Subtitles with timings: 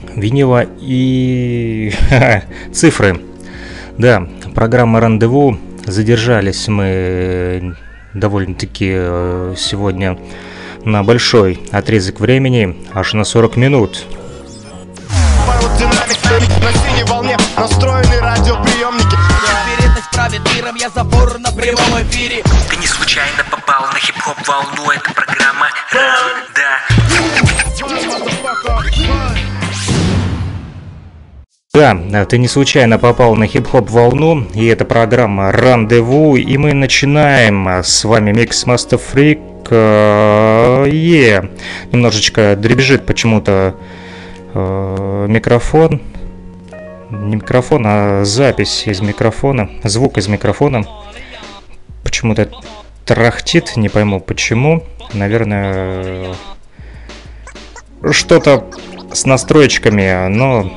[0.00, 1.92] винила и
[2.72, 3.20] цифры.
[3.98, 5.58] Да, программа «Рандеву».
[5.86, 7.76] Задержались мы
[8.12, 10.18] довольно-таки э, сегодня
[10.84, 14.04] на большой отрезок времени, аж на 40 минут.
[15.78, 19.16] На синей волне настроены радиоприемники
[19.78, 24.90] это правит миром, я забор на прямом эфире Ты не случайно попал на хип-хоп волну,
[24.90, 25.45] это программа
[31.76, 32.24] да.
[32.24, 38.02] Ты не случайно попал на хип-хоп волну, и это программа Рандеву, и мы начинаем с
[38.04, 39.42] вами Mix Master Freak.
[41.92, 43.74] Немножечко дребезжит почему-то
[44.54, 46.00] э, микрофон,
[47.10, 50.84] не микрофон, а запись из микрофона, звук из микрофона.
[52.02, 52.48] Почему-то
[53.04, 54.82] трахтит, не пойму почему.
[55.12, 56.34] Наверное,
[58.12, 58.64] что-то
[59.12, 60.72] с настроечками, но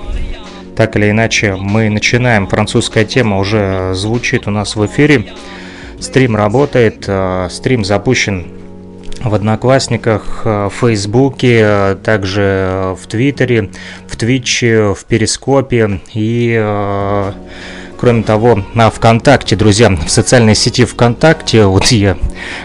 [0.80, 2.48] так или иначе мы начинаем.
[2.48, 5.34] Французская тема уже звучит у нас в эфире.
[5.99, 8.48] Стрим работает, э, стрим запущен
[9.21, 13.71] в Одноклассниках, в Фейсбуке, также в Твиттере,
[14.08, 17.32] в Твиче, в Перископе и э,
[17.99, 22.16] Кроме того, на ВКонтакте, друзья, в социальной сети ВКонтакте, вот я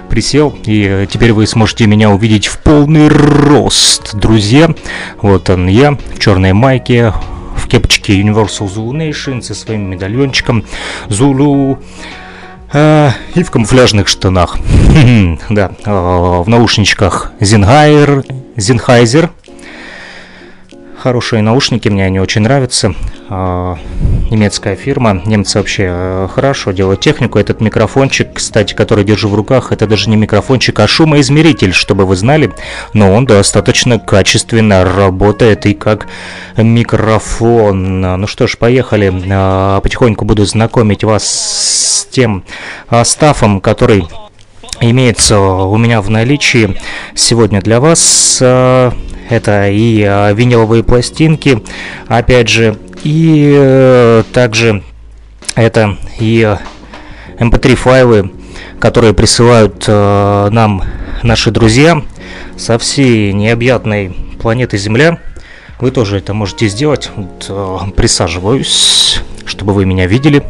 [0.09, 4.73] присел, и теперь вы сможете меня увидеть в полный рост, друзья.
[5.21, 7.13] Вот он я, в черной майке,
[7.75, 10.65] в кепочке Universal Zulu Nation со своим медальончиком
[11.09, 11.77] Zulu
[12.73, 14.59] а, и в камуфляжных штанах.
[15.51, 18.25] да, а, в наушничках Зингайер,
[18.57, 19.31] Зинхайзер.
[21.05, 22.95] Хорошие наушники, мне они очень нравятся.
[23.29, 23.77] А,
[24.31, 25.21] немецкая фирма.
[25.27, 27.39] Немцы вообще э, хорошо делают технику.
[27.39, 32.17] Этот микрофончик, кстати, который держу в руках, это даже не микрофончик, а шумоизмеритель, чтобы вы
[32.17, 32.55] знали.
[32.95, 36.07] Но он достаточно качественно работает и как
[36.57, 38.01] микрофон.
[38.01, 39.13] Ну что ж, поехали.
[39.31, 42.45] А, потихоньку буду знакомить вас с тем
[43.03, 44.07] стафом, который
[44.81, 46.77] имеется у меня в наличии
[47.15, 48.39] сегодня для вас.
[48.43, 48.93] А,
[49.29, 49.99] это и
[50.35, 51.63] виниловые пластинки,
[52.09, 54.83] опять же, и э, также
[55.55, 56.57] это и
[57.39, 58.33] mp3 э, файлы,
[58.81, 60.83] которые присылают э, нам
[61.23, 62.03] наши друзья
[62.57, 65.19] со всей необъятной планеты Земля.
[65.81, 67.11] Вы тоже это можете сделать.
[67.15, 70.43] Вот, э, присаживаюсь, чтобы вы меня видели.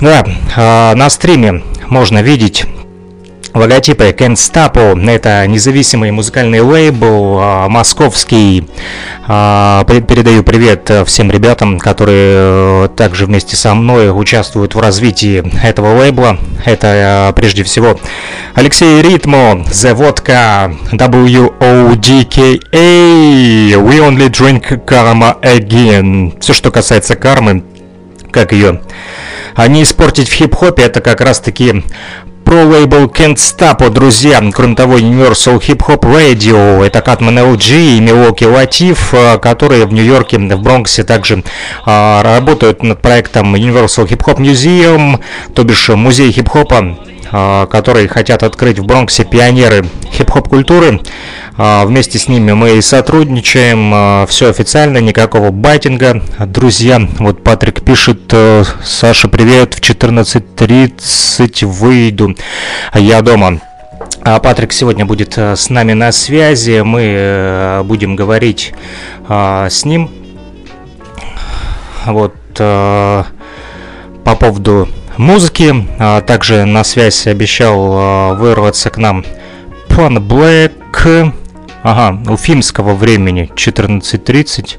[0.00, 0.24] Да,
[0.56, 2.64] э, на стриме можно видеть
[3.54, 4.78] логотипы Can't Stop
[5.08, 8.68] это независимый музыкальный лейбл, а, московский.
[9.26, 15.98] А, передаю привет всем ребятам, которые э, также вместе со мной участвуют в развитии этого
[15.98, 16.38] лейбла.
[16.64, 17.98] Это э, прежде всего
[18.54, 22.68] Алексей Ритмо, The Vodka, W-O-D-K-A,
[23.76, 26.40] We Only Drink Karma Again.
[26.40, 27.64] Все, что касается кармы,
[28.30, 28.80] как ее
[29.58, 31.82] а не испортить в хип-хопе, это как раз таки
[32.48, 34.42] про лейбл Can't Stop, друзья.
[34.54, 39.92] Кроме того, Universal Hip Hop Radio, это Катман LG и Milwaukee Latif, э, которые в
[39.92, 41.44] Нью-Йорке, в Бронксе также
[41.84, 45.20] а, работают над проектом Universal Hip Hop Museum,
[45.54, 46.96] то бишь музей хип-хопа
[47.30, 51.00] а, которые хотят открыть в Бронксе пионеры хип-хоп культуры.
[51.60, 53.90] А, вместе с ними мы и сотрудничаем.
[53.92, 56.22] А, Все официально, никакого байтинга.
[56.38, 62.36] Друзья, вот Патрик пишет, э, Саша, привет, в 14.30 выйду.
[62.94, 63.60] Я дома.
[64.22, 66.82] Патрик сегодня будет э, с нами на связи.
[66.82, 68.72] Мы э, будем говорить
[69.28, 70.10] с ним.
[72.06, 73.26] Вот по
[74.24, 74.88] поводу
[75.18, 75.74] музыки.
[75.98, 79.24] А также на связь обещал а, вырваться к нам
[79.88, 81.32] Пан Блэк.
[81.82, 84.78] Ага, уфимского времени 14.30.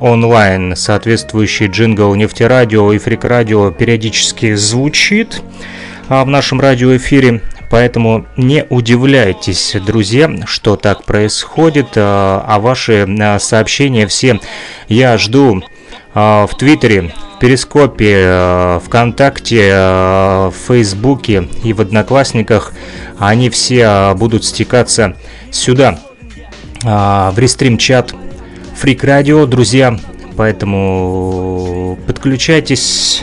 [0.00, 0.76] онлайн.
[0.76, 5.42] Соответствующий джингл нефтерадио и фрик радио периодически звучит
[6.08, 7.40] а в нашем радиоэфире.
[7.70, 11.90] Поэтому не удивляйтесь, друзья, что так происходит.
[11.94, 14.40] А, а ваши а, сообщения все
[14.88, 15.62] я жду
[16.12, 22.72] в Твиттере, в Перископе, ВКонтакте, в Фейсбуке и в Одноклассниках.
[23.16, 25.14] Они все будут стекаться
[25.52, 26.00] сюда,
[26.82, 28.12] в рестрим-чат
[28.80, 30.00] Фрик Радио, друзья.
[30.38, 33.22] Поэтому подключайтесь.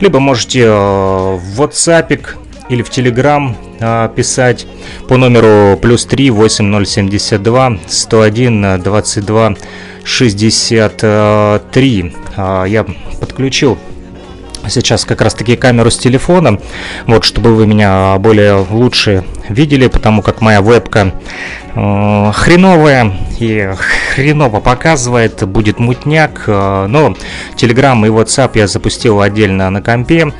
[0.00, 2.26] Либо можете э, в WhatsApp
[2.68, 4.66] или в Телеграм а, писать
[5.08, 9.54] по номеру плюс 3 8072 101 22
[10.02, 12.14] 63.
[12.36, 12.86] Я
[13.20, 13.78] подключил
[14.68, 16.58] сейчас как раз таки камеру с телефона,
[17.06, 21.12] вот, чтобы вы меня более лучше видели, потому как моя вебка
[21.74, 23.70] э, хреновая и
[24.14, 27.14] хреново показывает, будет мутняк, э, но
[27.56, 30.32] Telegram и WhatsApp я запустил отдельно на компе,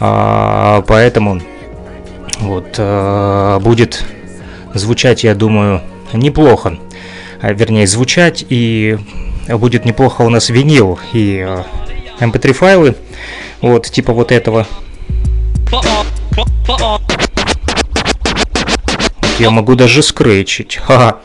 [0.00, 1.40] э, поэтому
[2.40, 4.04] вот э, будет
[4.74, 5.82] звучать, я думаю,
[6.12, 6.78] неплохо,
[7.40, 8.98] а, вернее звучать и
[9.48, 11.46] будет неплохо у нас винил и
[12.20, 12.96] mp3 файлы
[13.60, 14.66] вот, типа вот этого.
[19.38, 20.76] Я могу даже скретчить.
[20.76, 21.18] Ха-ха.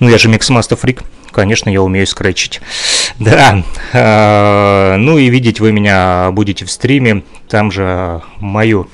[0.00, 1.02] Ну я же миксмастер фрик.
[1.32, 2.60] Конечно, я умею скретчить.
[3.18, 3.62] Да.
[3.92, 7.22] А, ну и видеть вы меня будете в стриме.
[7.48, 8.88] Там же мою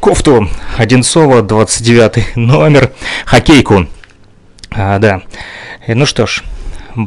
[0.00, 2.92] кофту Одинцова, 29 номер,
[3.24, 3.86] хоккейку.
[4.70, 5.22] А, да.
[5.86, 6.42] Ну что ж,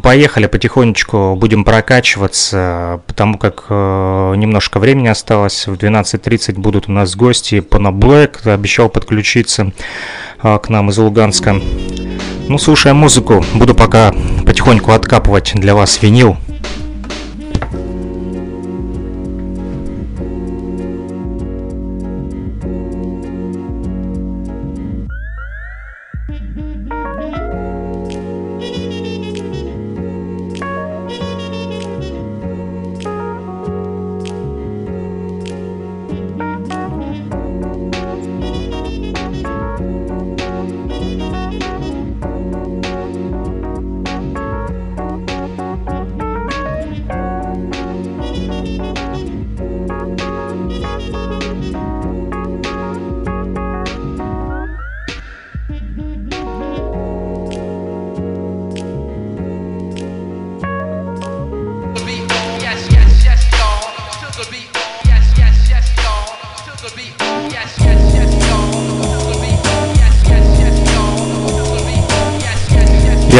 [0.04, 5.68] Поехали потихонечку, будем прокачиваться, потому как э, немножко времени осталось.
[5.68, 7.60] В 12.30 будут у нас гости.
[7.60, 9.72] Пана Блэк обещал подключиться
[10.44, 11.60] э, к нам из Луганска.
[12.48, 14.14] Ну, слушая музыку, буду пока
[14.46, 16.38] потихоньку откапывать для вас винил.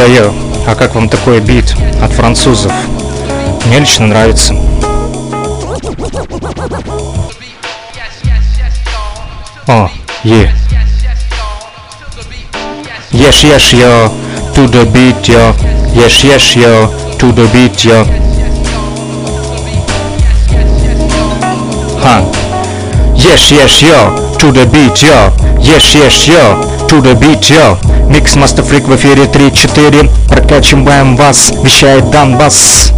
[0.02, 0.32] Йо-йо,
[0.66, 2.72] а как вам такой бит от французов?
[3.66, 4.52] Мне лично нравится.
[9.68, 9.88] О,
[10.24, 10.50] е.
[13.12, 14.10] Yes, yes, yo,
[14.56, 15.54] to the beat, yo.
[15.94, 16.88] Yes, yes, yo,
[17.18, 18.04] to the beat, yo.
[22.02, 22.24] Ха.
[23.14, 25.30] Yes, yes, yo, to the beat, yo.
[25.60, 27.78] Yes, yes, yo, to the beat, yo.
[28.10, 30.10] Микс Master Freak в эфире 3-4.
[30.28, 32.92] Прокачиваем вас, вещает Донбасс.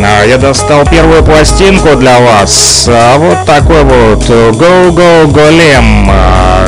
[0.00, 2.88] Я достал первую пластинку для вас.
[2.90, 6.10] А вот такой вот Go Go Golem,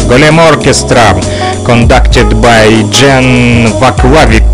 [0.08, 1.16] Golem Orchestra,
[1.64, 4.44] conducted by Jen Ваклавик.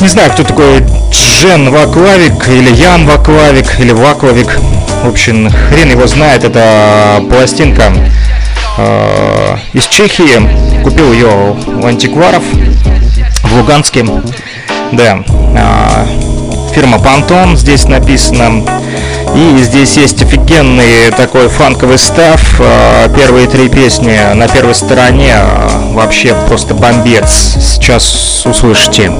[0.00, 4.58] Не знаю, кто такой Джен Ваклавик, или Ян Ваклавик, или Ваклавик.
[5.04, 7.92] В общем, хрен его знает, это пластинка
[8.78, 10.82] э, из Чехии.
[10.82, 12.42] Купил ее у антикваров
[13.42, 14.04] в Луганске.
[14.92, 15.18] Да.
[15.56, 16.25] Э,
[16.76, 18.62] фирма Pantone здесь написано.
[19.34, 22.38] И здесь есть офигенный такой фанковый став.
[23.16, 27.56] Первые три песни на первой стороне а, вообще просто бомбец.
[27.58, 29.10] Сейчас услышите.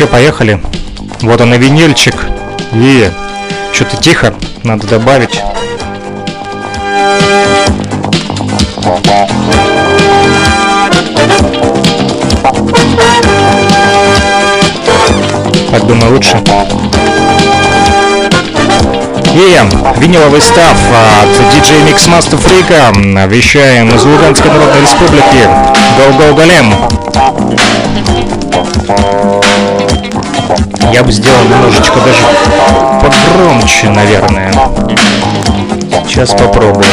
[0.00, 0.58] Что, поехали.
[1.20, 2.14] Вот он и винильчик.
[2.72, 3.10] И
[3.74, 4.32] что-то тихо,
[4.64, 5.42] надо добавить.
[15.70, 16.42] Так думаю лучше.
[19.34, 19.58] И
[19.98, 20.78] виниловый став
[21.20, 23.28] от DJ Mix Master Freak.
[23.28, 25.46] Вещаем из Луганской Народной Республики.
[25.98, 26.74] Go Go Голем.
[30.92, 32.20] Я бы сделал немножечко даже
[33.00, 34.52] погромче, наверное.
[36.06, 36.86] Сейчас попробуем.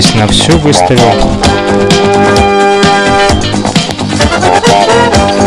[0.00, 1.10] Здесь на все выставил.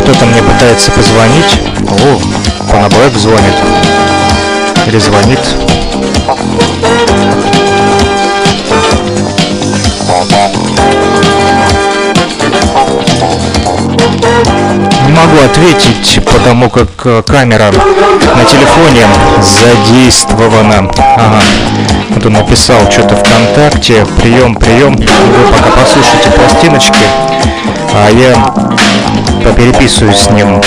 [0.03, 1.59] Кто-то мне пытается позвонить.
[1.89, 3.53] О, Панаблэк звонит.
[4.87, 5.39] Или звонит.
[15.11, 19.05] Не могу ответить, потому как э, камера на телефоне
[19.41, 20.89] задействована.
[20.97, 21.41] Ага.
[22.11, 24.05] Вот он написал что-то ВКонтакте.
[24.21, 24.95] Прием, прием.
[24.95, 25.05] Вы
[25.51, 27.03] пока послушайте пластиночки,
[27.93, 28.37] а я
[29.43, 30.61] попереписываюсь с ним.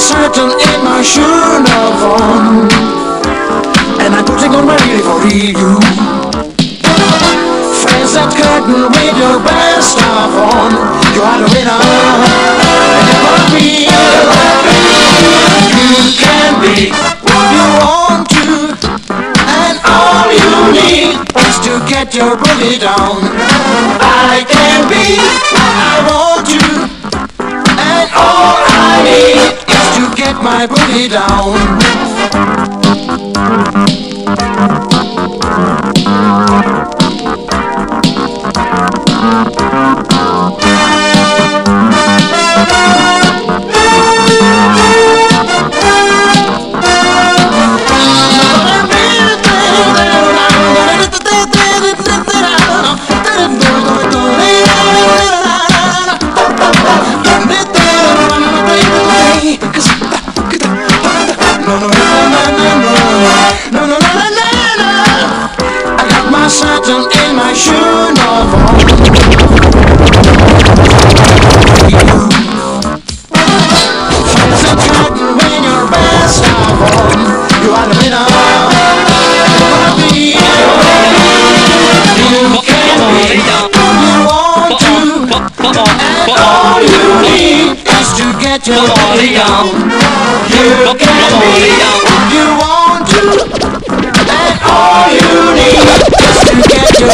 [0.00, 2.68] Satin in my shoe now on,
[4.00, 5.76] and I'm putting on my really for you.
[7.84, 10.72] Face that curtain with your best stuff on.
[11.12, 13.86] You are the winner, and gonna be.
[15.68, 16.90] You can be
[17.28, 18.72] what you want to
[19.52, 21.12] And all you need
[21.44, 23.20] is to get your booty down.
[24.00, 25.20] I can be
[25.52, 26.88] what I want to,
[27.76, 29.69] and all I need
[30.00, 31.50] to get my booty down.
[89.60, 91.52] You can be
[91.84, 93.20] if you want to.
[94.30, 96.00] And all you need is
[96.48, 97.12] to get your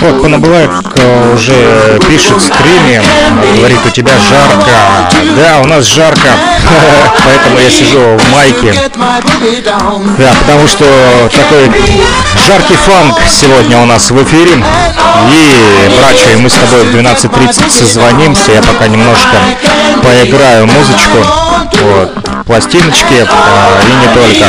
[0.00, 0.70] Вот, Панаблэк
[1.34, 3.02] уже пишет в стриме,
[3.56, 4.70] говорит, у тебя жарко.
[5.36, 6.28] Да, у нас жарко,
[7.24, 8.74] поэтому я сижу в майке.
[10.18, 10.84] Да, потому что
[11.34, 11.70] такой
[12.46, 14.62] жаркий фанк сегодня у нас в эфире.
[15.30, 18.52] И, братья, мы с тобой в 12.30 созвонимся.
[18.52, 19.36] Я пока немножко
[20.02, 21.18] поиграю музычку.
[21.82, 24.46] Вот, пластиночки а, и не только.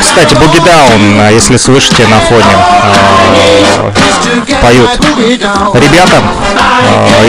[0.00, 2.44] Кстати, Буги Даун, а если слышите на фоне,
[2.82, 3.92] э,
[4.62, 4.90] поют
[5.74, 6.22] ребята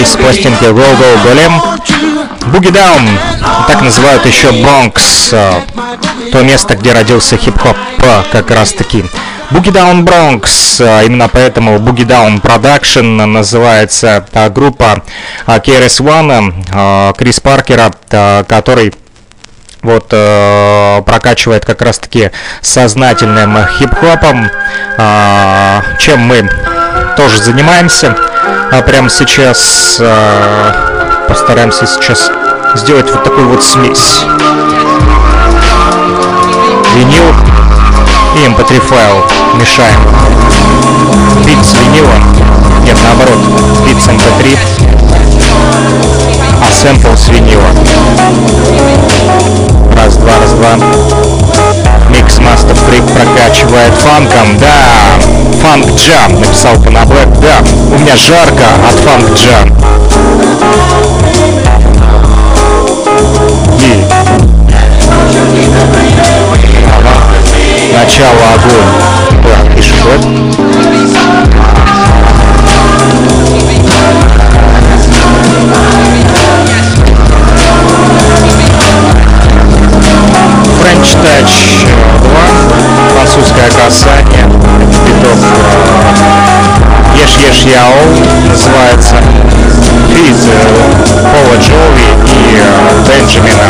[0.01, 1.79] из пластинки Go Go Golem.
[2.47, 3.07] Буги Даун,
[3.67, 5.61] так называют еще Бронкс, э,
[6.31, 7.77] то место, где родился хип-хоп
[8.31, 9.03] как раз таки.
[9.51, 15.01] Boogie Down Bronx, именно поэтому Boogie Down Production называется группа
[15.47, 17.91] KRS One, Крис Паркера,
[18.47, 18.93] который
[19.81, 24.51] вот прокачивает как раз таки сознательным хип-хопом,
[25.99, 26.47] чем мы
[27.17, 28.15] тоже занимаемся.
[28.71, 29.99] А прямо сейчас
[31.27, 32.31] постараемся сейчас
[32.75, 34.23] сделать вот такую вот смесь.
[36.95, 37.33] Винил
[38.39, 39.99] и mp3 эм файл мешаем.
[41.45, 42.13] Бит с винила,
[42.83, 43.39] нет наоборот,
[43.85, 44.89] бит с mp3, эм
[46.61, 47.67] а сэмпл с винила.
[49.95, 50.77] Раз, два, раз, два.
[52.09, 55.19] Mix Master Freak прокачивает фанком, да.
[55.61, 57.61] Funk Jam, написал Панаблэк, да.
[57.93, 61.08] У меня жарко от Funk Jam.
[68.09, 68.87] Начало огонь.
[69.43, 69.93] Да, пишет
[80.81, 81.85] French Touch
[82.23, 82.33] 2,
[83.13, 84.45] французское касание,
[85.05, 85.37] биток
[87.15, 87.93] Yes Yes Y'all
[88.49, 89.17] называется,
[90.15, 90.57] feat э,
[91.21, 93.69] Пола Джоуи и э, Бенджамина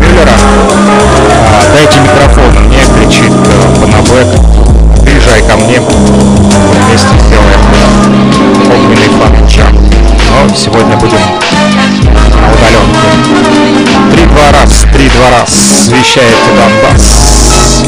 [0.00, 0.73] Мюллера.
[1.72, 3.32] Дайте микрофон, мне кричит
[3.80, 4.28] Панаблэк,
[5.04, 7.60] приезжай ко мне, вместе сделаем
[8.70, 9.32] огненный фан
[10.48, 11.18] Но сегодня будем
[12.40, 12.98] на удаленке.
[14.12, 17.82] Три-два раз, три-два раз вещает Донбасс.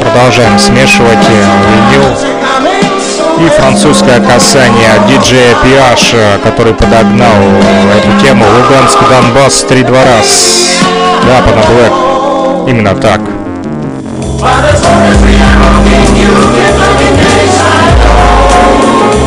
[0.00, 1.83] Продолжаем смешивать винил
[3.38, 7.42] и французское касание диджея Пиаш, который подогнал
[7.96, 10.80] эту тему Луганский Донбасс три-два раз.
[11.26, 11.92] Да, Пана Блэк.
[12.68, 13.20] Именно так.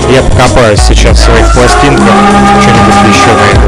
[0.10, 2.16] Я покопаюсь сейчас в своих пластинках,
[2.62, 3.68] что-нибудь еще найду.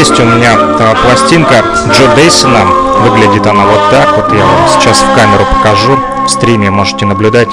[0.00, 0.56] Есть у меня
[1.02, 2.64] пластинка Джо Дейсона.
[3.00, 4.16] Выглядит она вот так.
[4.16, 5.98] Вот я вам сейчас в камеру покажу.
[6.24, 7.48] В стриме можете наблюдать.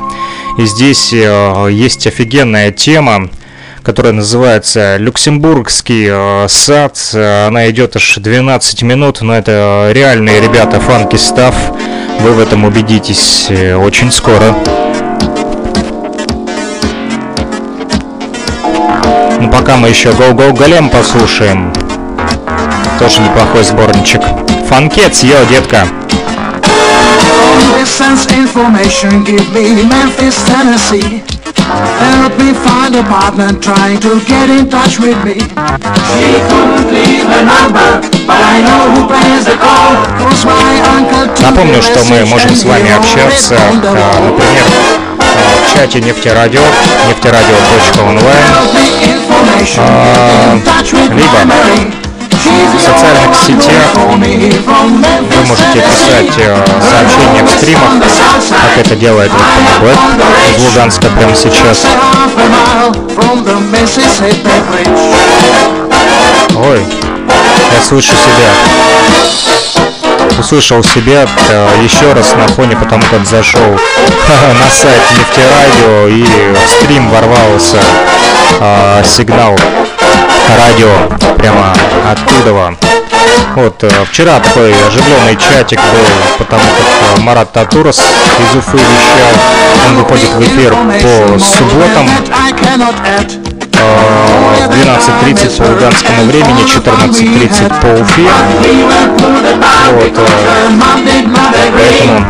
[0.57, 3.29] И здесь э, есть офигенная тема,
[3.83, 6.97] которая называется «Люксембургский э, сад».
[7.13, 11.53] Она идет аж 12 минут, но это реальные ребята, фанки став.
[12.21, 14.55] Вы в этом убедитесь э, очень скоро.
[19.41, 21.73] Ну пока мы еще Go Go Голем послушаем.
[22.99, 24.21] Тоже неплохой сборничек.
[24.69, 25.85] Фанкетс, йо, детка.
[28.57, 31.23] information, give me Memphis, Tennessee.
[31.99, 35.35] Help me find a partner trying to get in touch with me.
[35.35, 37.89] She couldn't leave a number,
[38.25, 39.93] but I know who plays the call.
[40.21, 44.65] Cause my uncle Напомню, что мы можем с вами общаться, например,
[45.19, 46.61] в чате нефтерадио,
[47.07, 48.43] нефтерадио.онлайн,
[51.13, 51.45] либо
[52.45, 53.83] в социальных сетях.
[53.95, 57.91] Вы можете писать э, сообщения в стримах,
[58.49, 59.31] как это делает
[59.79, 59.97] вот
[60.55, 61.85] из Луганска прямо сейчас.
[66.55, 66.85] Ой,
[67.75, 69.07] я слышу себя
[70.39, 73.59] услышал себя э, еще раз на фоне, потому как зашел
[74.59, 76.23] на сайт нефтерадио и
[76.53, 77.79] в стрим ворвался
[78.59, 79.57] э, сигнал
[80.57, 80.89] радио
[81.37, 81.73] прямо
[82.09, 82.75] оттуда.
[83.55, 86.05] Вот, э, вчера такой оживленный чатик был,
[86.37, 89.33] потому как э, Марат Татурас из Уфы вещал.
[89.89, 92.07] Он выходит в эфир по субботам.
[93.77, 98.29] 12.30 по луганскому времени, 14.30 по Уфе.
[99.91, 100.13] Вот,
[101.73, 102.25] поэтому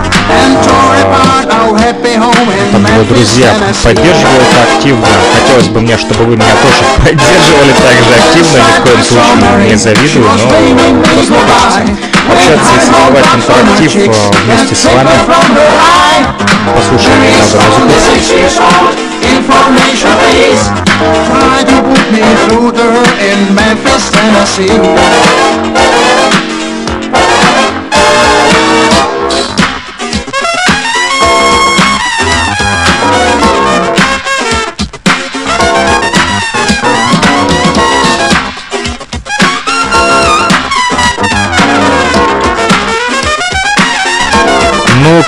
[2.98, 5.08] там друзья поддерживают активно.
[5.34, 9.70] Хотелось бы мне, чтобы вы меня тоже поддерживали так же активно, ни в коем случае
[9.70, 11.82] не завидую, но просто хочется
[12.28, 13.92] общаться и создавать интерактив
[14.46, 15.10] вместе с вами.
[16.76, 18.18] Послушаем немного музыку.
[19.28, 20.64] information, please.
[21.28, 26.07] Try to put me through to her in Memphis, Tennessee.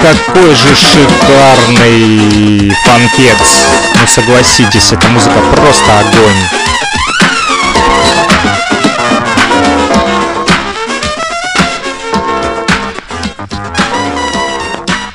[0.02, 3.68] Какой же шикарный фанкетс.
[4.00, 6.38] Ну согласитесь, эта музыка просто огонь.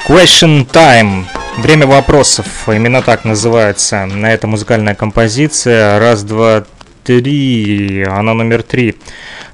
[0.06, 1.24] Question Time.
[1.56, 2.46] Время вопросов.
[2.66, 5.98] Именно так называется на эта музыкальная композиция.
[5.98, 6.64] Раз, два,
[7.04, 8.04] три.
[8.04, 8.96] Она номер три.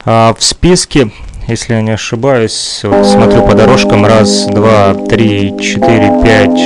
[0.05, 1.11] А, в списке
[1.51, 2.81] если я не ошибаюсь.
[2.85, 4.07] Вот смотрю по дорожкам.
[4.07, 6.59] Раз, два, три, четыре, пять,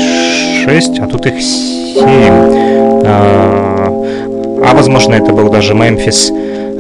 [0.65, 0.99] шесть.
[1.01, 3.05] А тут их семь.
[3.07, 4.05] А,
[4.65, 6.31] а возможно, это был даже Мемфис.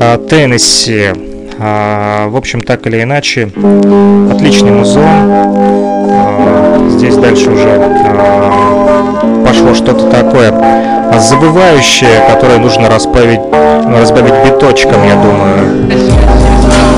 [0.00, 1.06] А, Теннесси.
[1.58, 3.50] А, в общем, так или иначе,
[4.30, 5.04] отличный музон.
[6.90, 7.80] Здесь дальше уже
[9.46, 10.52] пошло что-то такое
[11.18, 13.40] забывающее, которое нужно разбавить,
[13.86, 16.93] разбавить биточком, я думаю.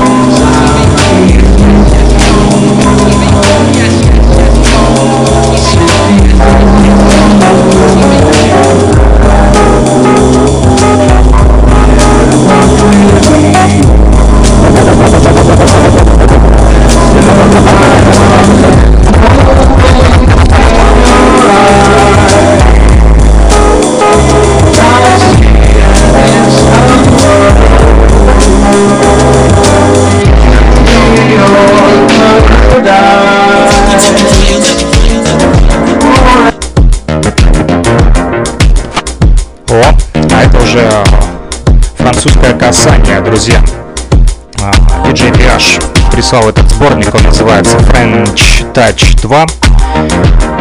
[46.17, 49.45] Прислал этот сборник, он называется French Touch 2.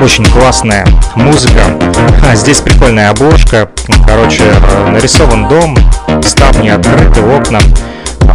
[0.02, 1.62] Очень классная музыка.
[2.22, 3.70] А, здесь прикольная обложка.
[4.06, 4.42] Короче,
[4.90, 5.78] нарисован дом,
[6.22, 7.58] ставни открыты, окна,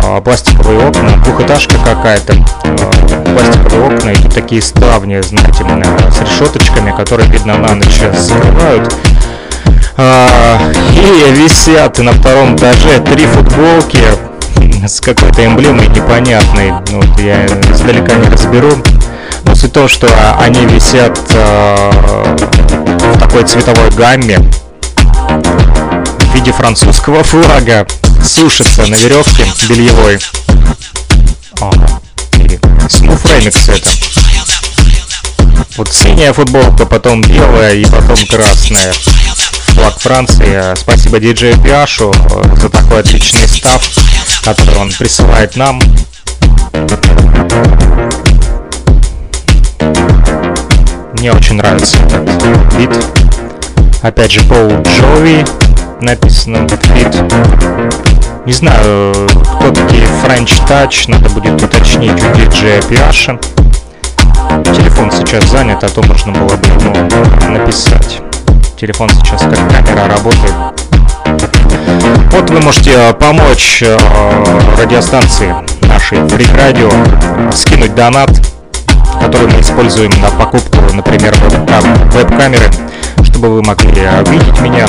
[0.03, 5.63] а, пластиковые окна, двухэтажка какая-то, а, пластиковые окна и тут такие ставни, знаете,
[6.09, 8.95] с решеточками, которые, видно, на ночь закрывают.
[9.95, 10.57] А,
[10.95, 13.99] и висят на втором этаже три футболки
[14.87, 16.71] с какой-то эмблемой непонятной.
[16.89, 18.71] Ну, вот я издалека не разберу.
[19.43, 20.07] Но суть в том, что
[20.39, 21.91] они висят э,
[23.13, 27.87] в такой цветовой гамме в виде французского флага.
[28.23, 30.19] Сушится на веревке бельевой.
[31.59, 31.71] О,
[32.35, 33.89] или Smooth Remix это.
[35.77, 38.93] Вот синяя футболка, потом белая и потом красная
[39.81, 40.75] флаг Франции.
[40.75, 43.81] Спасибо диджею Пиашу э, за такой отличный став,
[44.43, 45.81] который он присылает нам.
[51.13, 52.91] Мне очень нравится этот бит.
[54.03, 55.43] Опять же, Пол Джови
[55.99, 57.15] написано бит.
[58.45, 59.13] Не знаю,
[59.55, 63.39] кто такие French Touch, надо будет уточнить у диджея Пиаша.
[64.63, 68.21] Телефон сейчас занят, а то можно было бы ему написать
[68.81, 70.53] телефон сейчас как камера работает.
[72.31, 73.95] Вот вы можете э, помочь э,
[74.75, 78.31] радиостанции нашей Freak э, скинуть донат,
[79.21, 81.35] который мы используем на покупку, например,
[82.11, 82.71] веб-камеры,
[83.23, 83.91] чтобы вы могли
[84.27, 84.87] видеть меня.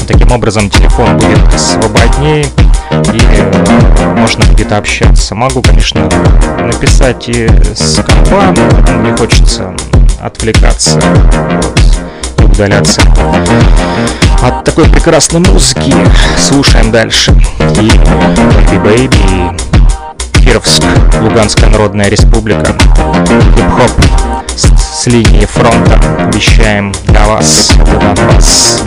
[0.00, 2.44] И таким образом телефон будет свободнее
[2.92, 5.34] и э, можно где-то общаться.
[5.34, 6.08] Могу, конечно,
[6.60, 8.54] написать и с компа,
[9.02, 9.74] не хочется
[10.20, 10.98] отвлекаться,
[12.38, 13.02] удаляться
[14.42, 15.94] от такой прекрасной музыки.
[16.38, 17.32] Слушаем дальше.
[17.60, 19.60] И Baby Baby,
[20.32, 20.82] Кировск,
[21.20, 22.74] Луганская Народная Республика,
[23.56, 23.90] хип-хоп
[24.54, 26.00] с, с линии фронта
[26.32, 28.82] вещаем для вас, для вас.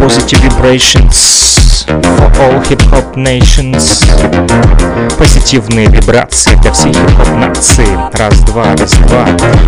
[0.00, 4.04] Positive vibrations for all hip-hop nations.
[5.18, 7.98] Позитивные вибрации для всей хип-хоп нации.
[8.12, 9.26] Раз-два, раз-два.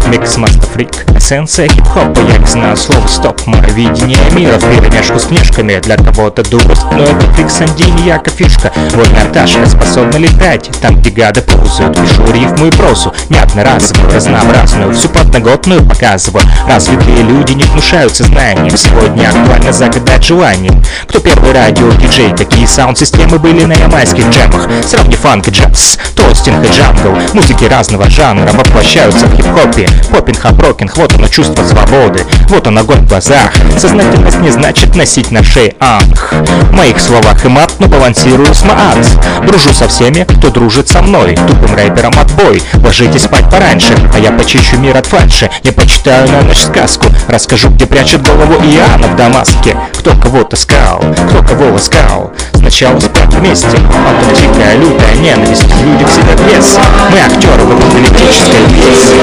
[0.09, 1.17] Mix Master Freak.
[1.17, 3.47] Эссенция хип-хопа, я не знаю слова стоп.
[3.47, 5.81] Мое видение мира в перемешку с внешками.
[5.81, 7.61] Для кого-то дурость, но это фикс
[8.05, 8.73] Яка фишка.
[8.95, 10.71] Вольная пташка способна летать.
[10.81, 13.13] Там, где гады ползают, пишу рифму и прозу.
[13.29, 16.45] Не одноразовую, разнообразную, всю подноготную показываю.
[16.69, 18.77] Развитые люди не внушаются знанием.
[18.77, 20.83] Сегодня актуально загадать желанием.
[21.07, 21.53] Кто первый
[22.01, 22.37] радио-диджей?
[22.37, 24.69] Какие саунд-системы были на ямайских джемах?
[24.87, 27.17] Сравни фанк и джаз, тостинг и джангл.
[27.35, 29.89] Музыки разного жанра воплощаются в хип-хопе.
[30.11, 32.25] Поппинг, uprocking, вот оно чувство свободы.
[32.49, 33.53] Вот он огонь в глазах.
[33.79, 36.33] Сознательность не значит носить на шее анх.
[36.33, 39.07] В моих словах и мат, но балансирую с маат.
[39.47, 41.37] Дружу со всеми, кто дружит со мной.
[41.37, 42.63] Тупым рэпером отбой.
[42.75, 45.51] Ложитесь спать пораньше, а я почищу мир от фальши.
[45.63, 47.07] Я почитаю на ночь сказку.
[47.29, 49.77] Расскажу, где прячет голову Иоанна в Дамаске.
[49.99, 52.31] Кто кого-то скал, кто кого ласкал.
[52.55, 55.65] Сначала спят вместе, потом дикая лютая ненависть.
[55.83, 56.79] Люди всегда вес.
[57.11, 59.17] Мы актеры в апокалиптической пьесе.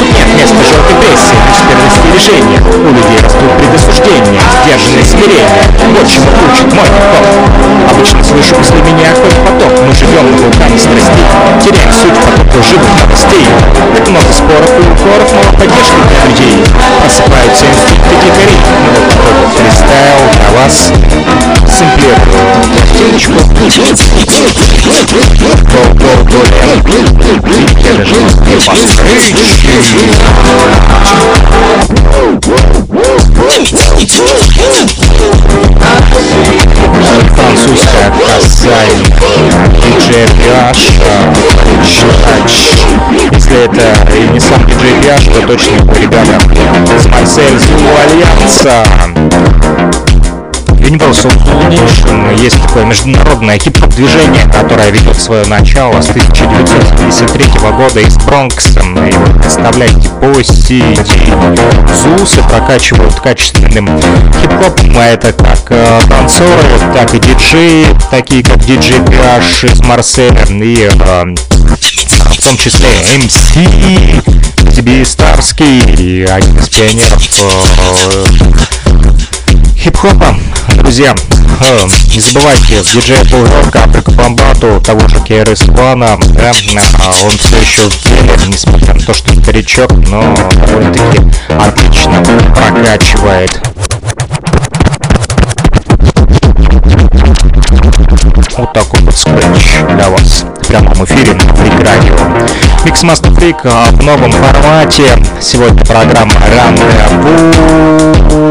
[0.00, 2.58] Тут нет места желтой прессе, лишь предостережение.
[2.58, 5.62] У людей растут предосуждения, сдержанное смирение.
[5.94, 7.12] Вот чему учит мой хип
[7.88, 9.72] Обычно слышу после меня хоть поток.
[9.86, 11.26] Мы живем на вулкане страстей,
[11.62, 13.46] теряем суть потока живых новостей.
[13.94, 15.61] Так много споров и укоров, мало
[37.34, 39.04] Французская Казань,
[39.82, 40.78] диджей Пиаш,
[43.32, 46.40] Если это и не сам диджей Пиаш, то точно ребята
[46.98, 48.84] с Марсель Зу Альянса.
[50.82, 51.30] Universal
[51.70, 58.80] Nation есть такое международное хип-хоп движение, которое ведет свое начало с 1973 года из Бронкса.
[58.82, 60.98] Вот представляете, по сей
[62.02, 63.86] ЗУСы прокачивают качественным
[64.40, 66.62] хип-хопом, а это как э, танцоры,
[66.94, 74.72] так и диджеи, такие как диджей Пиаш из Марселя и э, в том числе MC,
[74.74, 78.24] тебе Старский, один из пионеров э,
[79.76, 80.34] хип-хопа.
[80.76, 81.14] Друзья,
[82.12, 86.52] не забывайте, диджей Полжорка, Африка Бомбату, того же KRS Плана, да,
[87.22, 90.34] он все еще в деле, несмотря на то, что старичок, но
[90.66, 92.22] довольно-таки отлично
[92.54, 93.60] прокачивает.
[98.56, 102.14] Вот такой вот скретч для вас в прямом эфире на Freak Radio.
[102.84, 105.16] Mixmaster Freak а, в новом формате.
[105.40, 106.92] Сегодня программа Рандеву.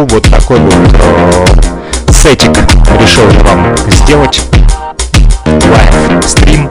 [0.08, 1.45] Вот такой вот э,
[2.12, 2.52] сетик
[3.12, 4.41] решил я вам сделать.
[5.45, 6.69] Лайв стрим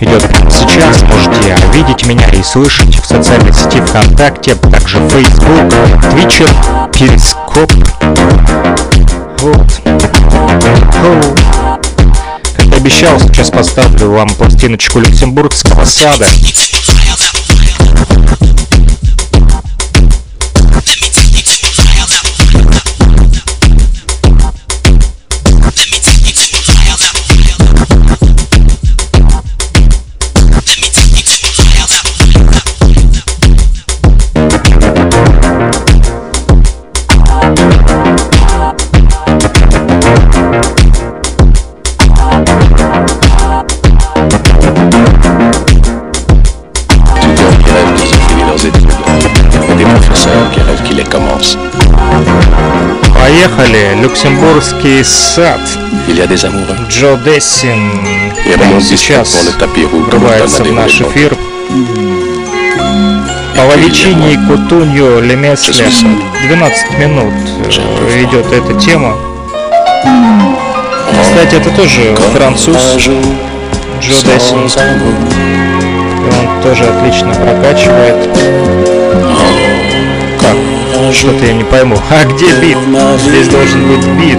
[0.00, 1.02] идет прямо сейчас.
[1.02, 5.72] Можете видеть меня и слышать в социальной сети ВКонтакте, также Facebook,
[6.12, 6.50] Twitcher,
[6.92, 7.72] Перископ.
[9.38, 9.80] Вот.
[12.56, 16.26] Как обещал, сейчас поставлю вам пластиночку Люксембургского сада.
[53.14, 55.60] Поехали, Люксембургский сад.
[56.88, 57.90] Джо Дессин
[58.44, 59.56] прямо сейчас
[60.06, 61.36] врывается в наш эфир.
[63.56, 65.86] По Лавичини Кутунью Лемесле
[66.46, 67.34] 12 минут
[68.08, 69.14] э, идет эта тема.
[71.22, 73.12] Кстати, это тоже француз Джо
[74.24, 74.68] Дессин.
[76.22, 78.95] И он тоже отлично прокачивает.
[81.12, 81.96] Что-то я не пойму.
[82.10, 82.76] А где бит?
[83.20, 84.38] Здесь должен быть бит.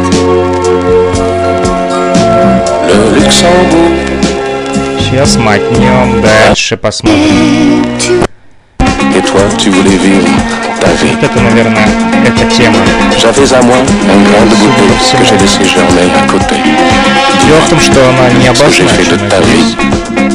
[5.00, 7.84] Сейчас мотнем дальше, посмотрим.
[10.80, 11.88] Вот это, наверное,
[12.26, 12.78] эта тема.
[17.48, 18.90] Дело в том, что она не обозначена.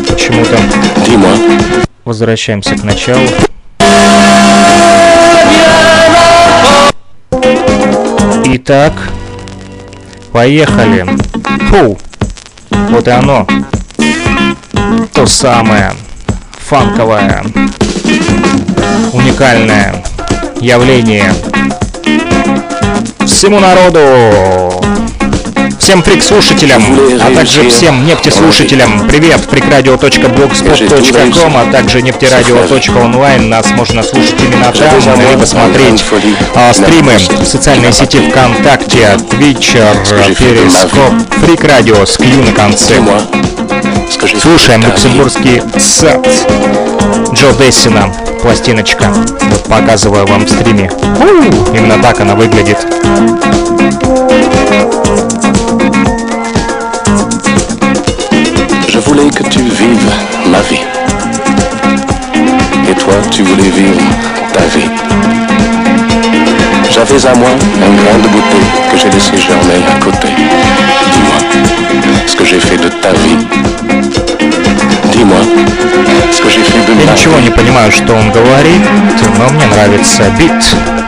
[0.09, 0.57] Почему-то
[2.05, 3.29] возвращаемся к началу.
[8.55, 8.93] Итак,
[10.31, 11.07] поехали.
[11.71, 11.99] Фу,
[12.91, 13.47] вот и оно.
[15.15, 15.95] То самое
[16.59, 17.45] фанковое,
[19.15, 20.05] уникальное
[20.61, 21.33] явление.
[23.25, 24.85] Всему народу,
[25.83, 26.81] всем фрик-слушателям,
[27.21, 34.95] а также всем нефтеслушателям, привет, freakradio.blogspot.com, а также нефтерадио.онлайн, нас можно слушать именно там,
[35.29, 36.05] либо смотреть
[36.55, 39.97] а, стримы в социальной сети ВКонтакте, Твичер,
[40.39, 41.15] Перископ,
[41.45, 43.03] Фрик Радио с Q на конце.
[44.41, 46.25] Слушаем люксембургский сет.
[47.33, 49.13] Джо Дессина, пластиночка.
[49.51, 50.89] Вот показываю вам в стриме.
[51.75, 52.79] Именно так она выглядит.
[63.32, 64.00] tu voulais vivre
[64.54, 64.90] ta vie.
[66.90, 68.58] J'avais à moi un grain de beauté
[68.92, 70.28] que j'ai laissé germer à côté.
[71.14, 71.40] Dis-moi
[72.26, 73.38] ce que j'ai fait de ta vie.
[75.12, 75.38] Dis-moi
[76.32, 77.44] ce que j'ai fait de Я ma ничего vie.
[77.44, 78.82] не понимаю, что он говорит,
[79.38, 81.01] но мне нравится бит.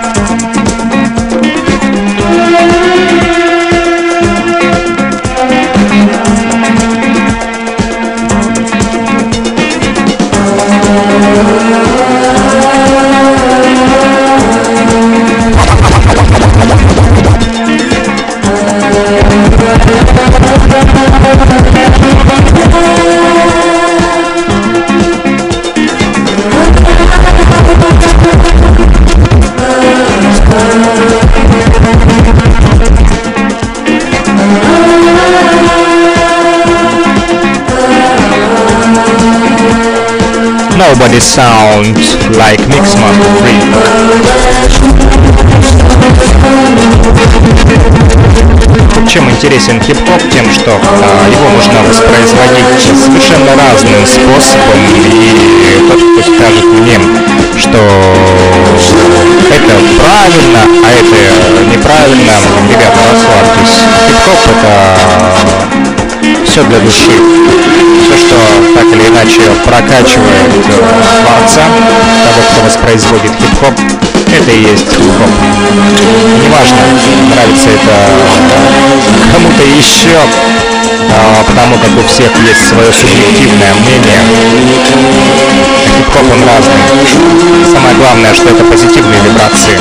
[41.15, 43.63] Nobody sounds like Mixmaster Freak.
[49.09, 50.21] Чем интересен хип-хоп?
[50.33, 52.67] Тем, что а, его можно воспроизводить
[52.99, 56.99] совершенно разным способом, и тот, кто скажет мне,
[57.61, 57.79] что
[59.51, 61.17] это правильно, а это
[61.71, 62.33] неправильно,
[62.69, 63.85] ребята, расслабьтесь.
[64.09, 65.74] Хип-хоп это
[66.55, 67.11] все для души.
[68.05, 68.37] Все, что
[68.77, 70.71] так или иначе прокачивает э,
[71.27, 73.75] творца, того, кто воспроизводит хип-хоп,
[74.31, 75.31] это и есть хип-хоп.
[76.45, 76.79] Неважно,
[77.35, 77.95] нравится это
[79.33, 80.15] кому-то еще,
[81.11, 84.21] а, потому как у всех есть свое субъективное мнение.
[85.97, 86.79] Хип-хоп он разный.
[87.67, 89.81] Самое главное, что это позитивные вибрации.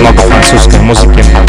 [0.00, 1.39] много французской музыки, фанка.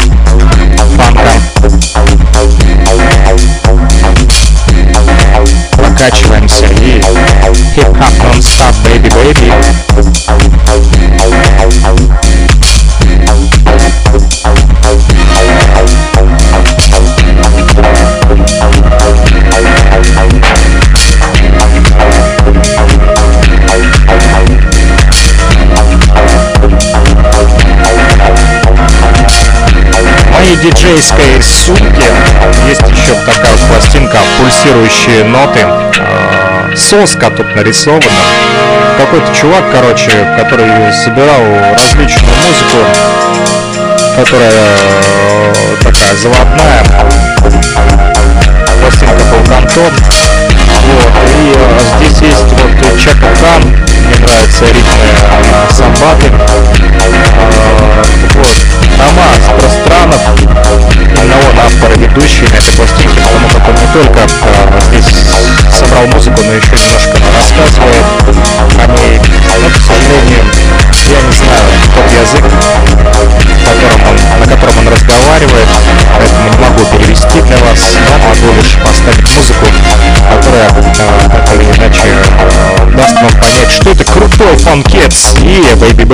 [31.10, 32.04] Моей диджейской сумке
[32.68, 35.60] есть еще такая вот пластинка пульсирующие ноты.
[35.60, 38.02] Э, Соска тут нарисована.
[38.98, 41.42] какой-то чувак, короче, который собирал
[41.74, 42.78] различную музыку,
[44.16, 46.84] которая э, такая заводная.
[48.80, 49.92] Пластинка был Кантон.
[50.84, 55.06] Вот, и э, здесь есть вот Чака Хан, мне нравятся ритмы
[55.70, 56.26] самбаты.
[56.26, 56.72] Э,
[58.34, 60.20] вот, Тамас Пространов,
[60.94, 65.12] именно он автор и ведущий на этой пластинке, потому как он не только э, здесь
[65.76, 68.06] собрал музыку, но еще немножко рассказывает
[68.78, 69.18] о ней.
[69.60, 70.44] Но, к сожалению,
[71.10, 72.44] я не знаю тот язык,
[73.66, 75.68] котором он, на котором он разговаривает,
[76.16, 79.66] поэтому не могу перевести для вас, но могу лишь поставить музыку,
[80.30, 85.34] которая э, так или иначе э, даст вам понять, что это крутой фанкетс.
[85.40, 86.04] И yeah, baby,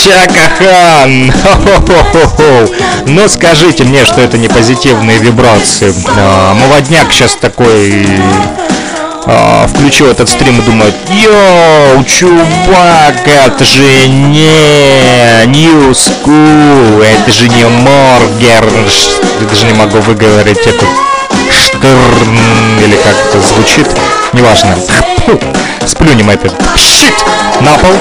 [0.00, 1.30] Оуе!
[1.30, 1.32] Чакахан!
[3.06, 5.92] Ну скажите мне, что это не позитивные вибрации.
[6.16, 8.06] А, молодняк сейчас такой
[9.26, 17.48] а, включил этот стрим и думает, йоу, чувак, это же не New School, это же
[17.48, 18.66] не Моргер,
[19.48, 21.09] даже не могу выговорить этот
[21.50, 22.38] Штерн,
[22.78, 23.86] или как это звучит,
[24.32, 24.76] неважно.
[25.86, 27.14] Сплюнем этот щит
[27.60, 27.92] на пол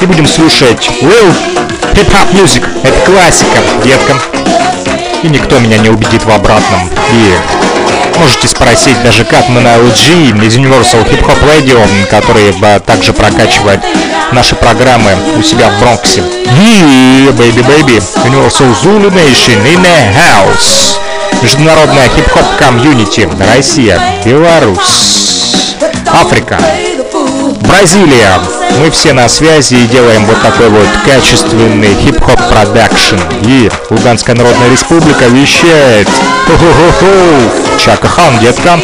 [0.00, 1.34] и будем слушать Real
[1.94, 2.64] Hip Hop Music.
[2.82, 4.20] Это классика, деткам.
[5.22, 6.90] И никто меня не убедит в обратном.
[7.12, 11.80] И можете спросить даже как мы на LG из Universal Hip Hop Radio,
[12.10, 13.80] который также прокачивает
[14.32, 16.20] наши программы у себя в Бронксе.
[16.20, 18.02] Yeah, baby, baby.
[18.24, 20.98] Universal Zulu Nation in the house.
[21.42, 23.28] Международная хип-хоп комьюнити.
[23.54, 25.76] Россия, Беларусь,
[26.12, 26.58] Африка,
[27.60, 28.40] Бразилия.
[28.78, 33.18] Мы все на связи и делаем вот такой вот качественный хип-хоп продакшн.
[33.42, 36.08] И Луганская Народная Республика вещает.
[36.46, 37.78] Хо-хо-хо-хо.
[37.78, 38.80] Чака Хан, детка.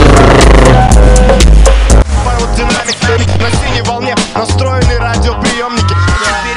[3.40, 5.96] На синей волне настроены радиоприемники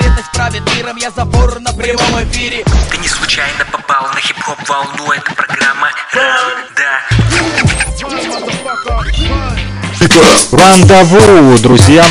[0.00, 5.10] это правит миром, я забор на прямом эфире Ты не случайно попал на хип-хоп волну,
[5.10, 5.88] это программа
[6.76, 7.00] Да.
[10.52, 12.04] Рандеву, друзья.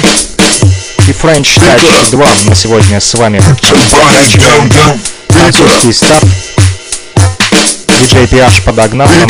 [1.08, 3.40] И French Touch 2 на сегодня с вами.
[5.30, 6.24] Французский став.
[8.06, 9.30] DJ PH подогнал нам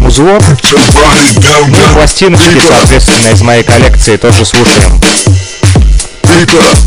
[0.00, 0.40] музло.
[0.40, 5.00] Ну пластиночки, соответственно, из моей коллекции тоже слушаем.
[6.22, 6.86] Put your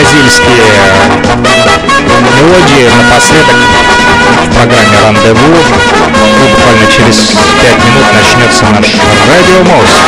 [0.00, 0.54] бразильские
[2.38, 3.56] мелодии напоследок
[4.44, 5.38] в программе «Рандеву».
[6.38, 8.86] Ну, буквально через 5 минут начнется наш
[9.28, 10.00] радиомост.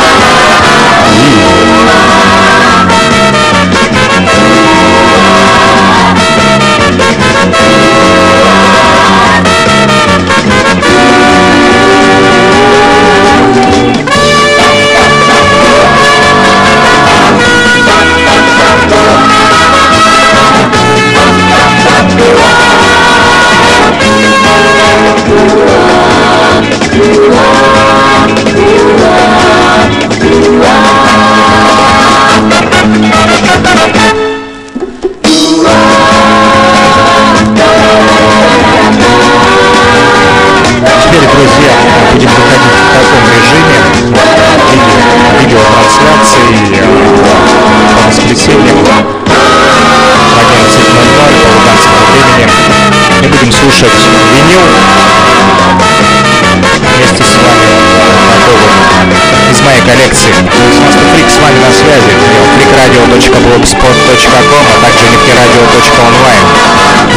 [65.82, 66.46] nefteраdio.online.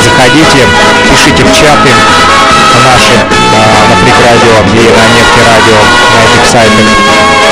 [0.04, 0.66] Заходите,
[1.10, 1.90] пишите в чаты,
[2.84, 3.18] наши
[3.52, 5.78] на Фрик Радио и на Нефти Радио
[6.14, 6.86] на этих сайтах.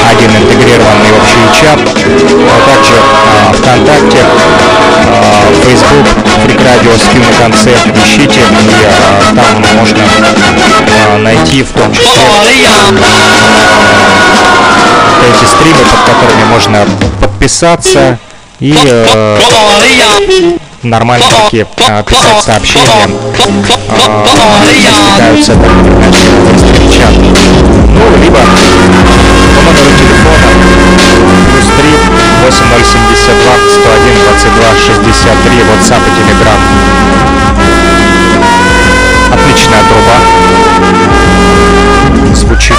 [0.09, 4.25] Один интегрированный общий чат, а также а, ВКонтакте,
[5.65, 6.07] Facebook,
[6.43, 10.03] Фрик Радио с на конце, ищите, и а, там можно
[11.13, 12.27] а, найти в том числе
[15.25, 16.85] эти стримы, под которыми можно
[17.21, 18.19] подписаться
[18.63, 19.37] и э,
[20.83, 23.07] нормально таки э, писать сообщения.
[23.07, 24.25] Э,
[25.15, 26.27] пытаются так или иначе.
[27.87, 30.47] Ну, либо по номеру телефона
[31.51, 31.89] плюс 3
[32.45, 36.59] 8072 101 22 63 WhatsApp и Telegram.
[39.33, 40.17] Отличная труба.
[42.35, 42.77] Звучит